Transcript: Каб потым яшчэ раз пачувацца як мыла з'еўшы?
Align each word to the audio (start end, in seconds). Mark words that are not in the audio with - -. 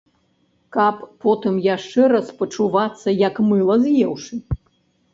Каб 0.77 0.95
потым 1.25 1.59
яшчэ 1.75 2.01
раз 2.15 2.33
пачувацца 2.41 3.17
як 3.27 3.35
мыла 3.55 3.81
з'еўшы? 3.87 4.33